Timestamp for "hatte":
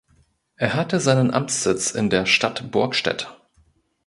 0.73-0.99